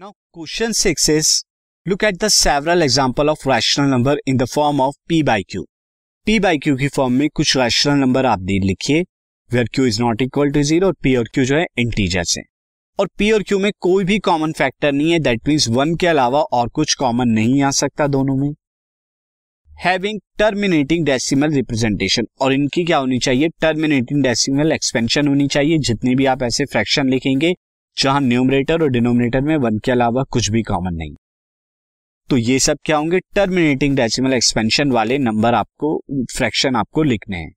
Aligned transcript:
Now, 0.00 0.12
question 0.32 0.72
6 0.72 1.08
is 1.08 1.44
look 1.86 2.02
at 2.02 2.18
the 2.20 2.28
several 2.30 2.82
example 2.82 3.28
of 3.28 3.44
rational 3.44 3.90
number 3.90 4.16
in 4.26 4.38
the 4.38 4.46
form 4.46 4.80
of 4.80 4.94
p 5.10 5.18
by 5.22 5.42
q. 5.42 5.64
p 6.26 6.38
by 6.38 6.52
q 6.66 6.78
की 6.78 6.88
form 6.88 7.12
में 7.12 7.28
कुछ 7.34 7.56
rational 7.56 7.94
number 7.94 8.26
आप 8.26 8.38
दे 8.38 8.58
लिखिए 8.66 9.02
where 9.52 9.68
q 9.76 9.80
is 9.80 10.00
not 10.02 10.22
equal 10.22 10.50
to 10.50 10.62
zero 10.62 10.86
और 10.86 10.96
p 11.06 11.16
और 11.16 11.28
q 11.36 11.44
जो 11.44 11.56
है 11.56 11.66
इंटीजर्स 11.78 12.36
हैं 12.38 12.44
और 12.98 13.10
p 13.20 13.32
और 13.32 13.42
q 13.42 13.60
में 13.60 13.72
कोई 13.80 14.04
भी 14.04 14.18
कॉमन 14.18 14.52
फैक्टर 14.52 14.92
नहीं 14.92 15.12
है 15.12 15.18
दैट 15.18 15.48
मीन्स 15.48 15.68
वन 15.68 15.94
के 15.96 16.06
अलावा 16.06 16.42
और 16.42 16.68
कुछ 16.68 16.94
कॉमन 16.94 17.28
नहीं 17.28 17.62
आ 17.62 17.70
सकता 17.70 18.06
दोनों 18.06 18.36
में। 18.36 18.54
हैविंग 19.84 20.20
टर्मिनेटिंग 20.38 21.06
डेसिमल 21.06 21.50
रिप्रेजेंटेशन 21.50 22.26
और 22.40 22.52
इनकी 22.52 22.84
क्या 22.84 22.98
होनी 22.98 23.18
चाहिए? 23.18 23.48
टर्मिनेटिंग 23.48 24.22
डेसिमल 24.22 24.72
एक्सपेंशन 24.72 25.28
होनी 25.28 25.48
चाहिए 25.48 25.78
जितने 25.78 26.14
भी 26.14 26.26
आप 26.26 26.42
ऐसे 26.42 26.64
फ्रैक्शन 26.64 27.08
लिखेंगे 27.08 27.54
जहाँ 27.96 28.20
न्यूमरेटर 28.20 28.82
और 28.82 28.88
डिनोमिनेटर 28.88 29.40
में 29.40 29.56
वन 29.58 29.78
के 29.78 29.92
अलावा 29.92 30.22
कुछ 30.30 30.50
भी 30.50 30.62
कॉमन 30.62 30.94
नहीं। 30.94 31.14
तो 32.30 32.36
ये 32.36 32.58
सब 32.58 32.78
क्या 32.84 32.96
होंगे? 32.96 33.18
टर्मिनेटिंग 33.34 33.96
डेसिमल 33.96 34.32
एक्सपेंशन 34.32 34.92
वाले 34.92 35.18
नंबर 35.18 35.54
आपको 35.54 35.96
फ्रैक्शन 36.32 36.76
आपको 36.76 37.02
लिखने 37.02 37.36
हैं। 37.36 37.52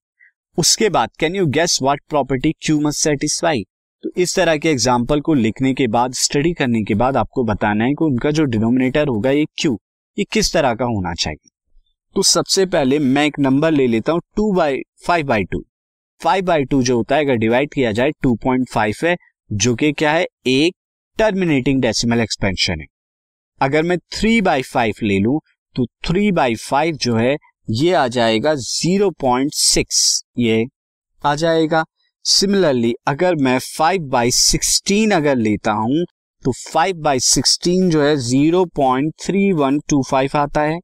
उसके 0.58 0.90
बाद 0.90 1.10
can 1.20 1.36
you 1.36 1.46
guess 1.50 1.78
what 1.84 2.02
property 2.10 2.52
q 2.62 2.80
must 2.80 3.00
satisfy 3.00 3.64
तो 4.04 4.10
इस 4.18 4.36
तरह 4.36 4.58
के 4.58 4.70
एग्ज़ाम्पल 4.70 5.22
को 5.22 5.34
लिखने 5.34 5.74
के 5.74 5.88
बाद 5.88 6.14
स्टडी 6.16 6.54
करने 6.54 6.84
के 6.84 6.96
बाद 6.96 7.18
आपको 7.18 7.44
बताना 7.44 7.84
है 7.84 7.92
कि 7.92 8.06
उनका 8.06 8.32
जो 8.32 8.44
डिनोमिनेटर 8.46 9.08
होगा, 9.08 9.32
ये 9.32 9.46
क्यू 9.58 9.78
ये 10.18 10.26
किस 10.32 10.52
तरह 10.54 10.74
का 10.76 10.86
होना 10.86 11.14
चाहिए। 11.14 11.50
तो 12.16 12.24
सबसे 12.24 12.66
पहले 12.66 13.00
मैं 13.00 13.26
एक 13.26 13.40
नंबर 13.40 13.72
ले 13.72 13.88
लेता 13.88 14.12
हूँ 14.12 14.22
two 14.36 14.52
by 14.54 14.82
five 15.08 15.28
by 15.28 15.44
two 15.44 15.64
five 16.22 16.46
by 16.46 16.66
two 16.66 16.82
जो 16.84 16.98
होता 16.98 17.16
है, 17.16 17.24
अगर 17.24 17.36
डिवाइड 17.36 17.74
किया 17.74 17.92
जाए 17.92 18.12
टू 18.24 18.34
पॉइंट 18.44 18.68
फाइव 18.70 18.96
है 19.04 19.16
जो 19.54 19.74
कि 19.76 19.92
क्या 19.94 20.12
है, 20.12 20.26
एक 20.48 20.74
टर्मिनेटिंग 21.18 21.82
डेसिमल 21.82 22.20
एक्सपेंशन 22.22 22.80
है। 22.82 22.86
अगर 23.62 23.84
मैं 23.84 23.98
थ्री 24.12 24.40
बाई 24.42 24.62
फाइव 24.64 24.94
ले 25.04 25.18
लू 25.20 25.40
तो 25.76 25.86
थ्री 26.06 26.32
बाई 26.32 26.56
फाइव 26.58 26.96
जो 26.96 27.16
है, 27.16 27.36
ये 27.72 27.92
आ 27.94 28.08
जाएगा 28.08 28.54
ज़ीरो 28.56 29.10
पॉइंट 29.22 29.52
सिक्स 29.54 30.24
ये 30.38 30.64
आ 31.24 31.34
जाएगा। 31.36 31.84
सिमिलरली 32.26 32.94
अगर 33.08 33.36
मैं 33.38 33.58
फाइव 33.68 34.08
बाई 34.10 34.32
सिक्सटीन 34.32 35.12
अगर 35.12 35.36
लेता 35.38 35.72
हूँ 35.74 36.04
तो 36.44 36.52
फाइव 36.64 36.96
बाई 37.02 37.20
सिक्सटीन 37.22 37.90
जो 37.90 38.02
है 38.04 38.16
zero 38.20 38.64
point 38.76 39.14
three 39.22 39.52
one 39.54 39.80
two 39.90 40.02
five 40.04 40.38
आता 40.38 40.62
है। 40.62 40.80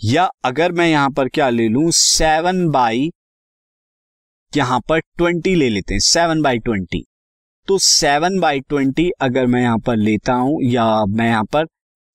या 0.00 0.28
अगर 0.44 0.72
मैं 0.72 0.88
यहाँ 0.88 1.10
पर 1.10 1.28
क्या 1.28 1.48
ले 1.50 1.68
लू 1.68 1.90
सेवन 1.92 2.68
बाई 2.70 3.10
यहाँ 4.52 4.80
पर 4.88 5.00
ट्वेंटी 5.00 5.54
ले 5.54 5.68
लेते 5.68 5.94
हैं 5.94 6.00
सेवन 6.02 6.42
बाई 6.42 6.58
ट्वेंटी 6.60 7.04
तो 7.68 7.78
सेवन 7.78 8.38
बाई 8.40 8.60
ट्वेंटी 8.60 9.10
अगर 9.20 9.46
मैं 9.46 9.60
यहाँ 9.62 9.78
पर 9.78 9.96
लेता 9.96 10.32
हूँ 10.34 10.58
या 10.62 10.84
मैं 11.08 11.26
यहाँ 11.26 11.44
पर 11.44 11.66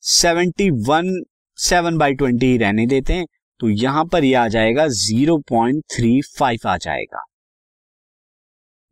seventy 0.03 0.69
one 0.87 1.11
seven 1.59 1.97
by 1.97 2.13
twenty 2.13 2.57
रहने 2.57 2.85
देते 2.87 3.13
हैं 3.13 3.25
तो 3.59 3.69
यहाँ 3.69 4.03
पर 4.05 4.23
यह 4.23 4.41
आ 4.41 4.47
जाएगा 4.47 4.87
ज़ीरो 4.87 5.37
पॉइंट 5.49 5.83
थ्री 5.91 6.19
फाइव 6.37 6.67
आ 6.67 6.75
जाएगा। 6.77 7.23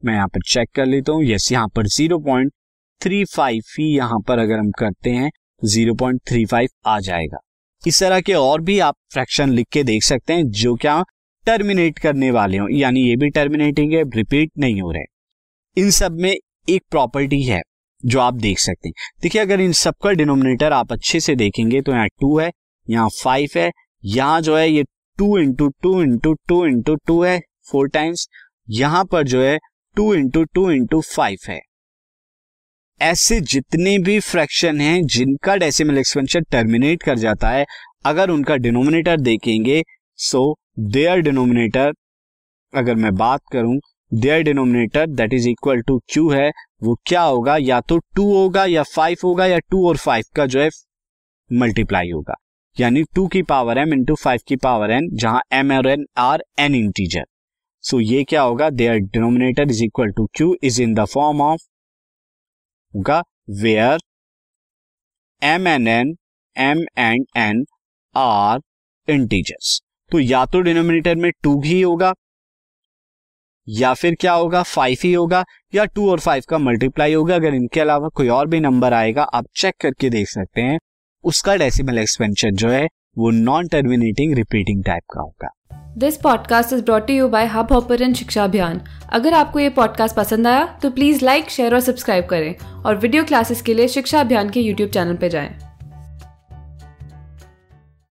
मैं 0.03 0.13
यहाँ 0.13 0.27
पर 0.27 0.41
चेक 0.43 0.69
कर 0.75 0.85
लेता 0.85 1.11
हूँ 1.11 1.23
यस 1.23 1.51
यहाँ 1.51 1.67
पर 1.67 1.87
ज़ीरो 1.87 2.19
पॉइंट 2.19 2.51
थ्री 3.01 3.23
फाइव 3.25 3.63
ही 3.79 3.85
यहाँ 3.97 4.19
पर 4.19 4.39
अगर 4.39 4.59
हम 4.59 4.71
करते 4.71 5.09
हैं 5.09 5.29
ज़ीरो 5.61 5.93
पॉइंट 5.95 6.21
थ्री 6.29 6.45
फाइव 6.45 6.69
आ 6.87 6.99
जाएगा। 6.99 7.37
इस 7.83 7.99
तरह 7.99 8.21
के 8.21 8.33
और 8.33 8.61
भी 8.61 8.79
आप 8.79 8.95
फ्रैक्शन 9.13 9.49
लिख 9.49 9.67
के 9.71 9.83
देख 9.83 10.03
सकते 10.03 10.33
हैं, 10.33 10.49
जो 10.49 10.75
क्या 10.75 11.03
टर्मिनेट 11.45 11.99
करने 11.99 12.31
वाले 12.31 12.57
हो, 12.57 12.67
यानी 12.69 13.01
ये 13.01 13.15
भी 13.15 13.29
टर्मिनेटिंग 13.29 13.93
है 13.93 14.03
रिपीट 14.15 14.51
नहीं 14.59 14.81
हो 14.81 14.91
रहे। 14.91 15.03
इन 15.77 15.89
सब 15.91 16.17
में 16.19 16.35
एक 16.67 16.83
प्रॉपर्टी 16.91 17.41
है, 17.43 17.61
जो 18.03 18.19
आप 18.19 18.33
देख 18.35 18.59
सकते 18.59 18.89
हैं। 18.89 18.93
देखिए, 19.21 19.41
अगर 19.41 19.61
इन 19.61 19.71
सबका 19.73 20.11
डिनोमिनेटर 20.13 20.73
आप 20.73 20.91
अच्छे 20.91 21.19
से 21.19 21.35
देखेंगे 21.35 21.81
तो 21.81 21.91
यहाँ 21.91 22.07
टू 22.11 22.37
है, 22.39 22.51
यहाँ 22.87 23.09
फाइव 23.13 23.57
है, 23.57 23.71
यहाँ 24.03 24.41
जो 24.41 24.57
है 24.57 24.69
ये 24.69 24.83
two 25.17 25.37
into 25.37 25.69
two 25.83 26.01
into 26.01 26.33
two 26.47 26.65
into 26.65 26.95
two 26.97 27.21
है 27.23 27.39
फोर 27.67 27.89
टाइम्स 27.89 28.27
यहाँ 28.71 29.03
पर 29.05 29.23
जो 29.25 29.41
है 29.41 29.57
two 29.95 30.13
into 30.13 30.43
two 30.45 30.69
into 30.71 31.01
five 31.05 31.37
है। 31.47 31.59
ऐसे 33.01 33.39
जितने 33.43 33.97
भी 33.99 34.19
फ्रैक्शन 34.21 34.81
हैं, 34.81 35.05
जिनका 35.05 35.55
डेसिमल 35.55 35.97
एक्सपेंशन 35.97 36.43
टर्मिनेट 36.51 37.03
कर 37.03 37.17
जाता 37.17 37.49
है, 37.49 37.65
अगर 38.05 38.29
उनका 38.29 38.55
डिनोमिनेटर 38.57 39.17
देखेंगे 39.19 39.81
सो 40.19 40.55
देयर 40.79 41.21
डिनोमिनेटर 41.21 41.93
अगर 42.73 42.95
मैं 42.95 43.13
बात 43.15 43.41
करूँ 43.51 43.77
their 44.11 44.41
denominator 44.43 45.07
that 45.07 45.33
is 45.33 45.47
equal 45.49 45.81
to 45.81 45.97
q 46.09 46.29
है, 46.29 46.49
वो 46.83 46.95
क्या 47.05 47.21
होगा? 47.21 47.55
या 47.57 47.79
तो 47.81 47.97
टू 48.15 48.23
होगा, 48.33 48.65
या 48.65 48.83
फाइव 48.85 49.17
होगा, 49.23 49.45
या 49.45 49.59
टू 49.61 49.87
और 49.87 49.97
फाइव 49.97 50.23
का 50.35 50.45
जो 50.45 50.61
है 50.61 50.69
मल्टीप्लाई 51.51 52.11
होगा। 52.11 52.35
यानी 52.77 53.03
टू 53.15 53.25
की 53.27 53.41
पावर 53.43 53.77
एम 53.77 53.93
इंटू 53.93 54.15
फाइव 54.15 54.39
की 54.47 54.55
पावर 54.55 54.91
एन 54.91 55.09
जहाँ 55.13 55.41
एम 55.53 55.71
और 55.71 55.87
n 55.87 56.05
are 56.17 56.43
n 56.59 56.75
integer 56.75 57.25
so 57.83 57.99
ये 57.99 58.23
क्या 58.23 58.41
होगा? 58.41 58.69
Their 58.71 58.97
denominator 58.97 59.71
is 59.71 59.83
equal 59.83 60.11
to 60.11 60.25
q 60.35 60.55
is 60.63 60.81
in 60.81 60.93
the 60.93 61.05
form 61.05 61.41
of 61.41 61.61
होगा 62.93 63.21
where 63.61 63.99
m 65.41 65.67
n 65.67 65.87
n 65.87 66.15
m 66.55 66.85
and 66.97 67.25
n 67.37 67.65
are 68.15 68.59
integers 69.07 69.79
तो 70.11 70.19
या 70.19 70.45
तो 70.45 70.61
डिनोमिनेटर 70.61 71.15
में 71.15 71.31
टू 71.43 71.61
ही 71.61 71.81
होगा 71.81 72.13
या 73.69 73.93
फिर 73.93 74.15
क्या 74.19 74.33
होगा? 74.33 74.63
फाइव 74.63 74.97
ही 75.03 75.13
होगा 75.13 75.45
या 75.75 75.85
टू 75.85 76.09
और 76.11 76.19
फाइव 76.19 76.43
का 76.49 76.57
मल्टीप्लाई 76.57 77.13
होगा। 77.13 77.35
अगर 77.35 77.53
इनके 77.53 77.79
अलावा 77.79 78.07
कोई 78.07 78.27
और 78.27 78.47
भी 78.47 78.59
नंबर 78.59 78.93
आएगा, 78.93 79.23
आप 79.23 79.45
चेक 79.55 79.75
करके 79.81 80.09
देख 80.09 80.29
सकते 80.29 80.61
हैं। 80.61 80.79
उसका 81.23 81.55
डेसिमल 81.55 81.97
एक्सपेंशन 81.97 82.51
जो 82.51 82.69
है, 82.69 82.87
वो 83.17 83.31
नॉन 83.31 83.67
टर्मिनेटिंग 83.67 84.33
रिपीटिंग 84.33 84.83
टाइप 84.83 85.03
का 85.13 85.21
होगा। 85.21 85.49
This 85.97 86.17
podcast 86.17 86.73
is 86.73 86.81
brought 86.81 87.09
you 87.09 87.27
by 87.27 87.45
Hubhopper 87.73 88.13
शिक्षा 88.13 88.43
अभियान 88.43 88.81
अगर 89.09 89.33
आपको 89.33 89.59
ये 89.59 89.69
पॉडकास्ट 89.69 90.15
पसंद 90.15 90.47
आया 90.47 90.65
तो 90.81 90.89
प्लीज़ 90.89 91.25
लाइक 91.25 91.49
शेयर 91.49 91.73
और 91.73 91.79
सब्सक्राइब 91.79 92.25
करें। 92.25 92.55
और 92.83 92.95
वीडियो 92.95 93.23
क्लासेस 93.23 93.61
के 93.61 93.73
लिए 93.73 93.87
शिक्षा 93.87 94.19
अभियान 94.19 94.49
के 94.49 94.61
यूट्यूब 94.61 94.89
चैनल 94.89 95.15
पर 95.15 95.27
जाएँ। 95.27 95.64